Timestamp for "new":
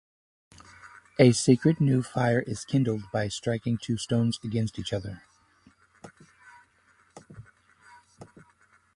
1.79-2.01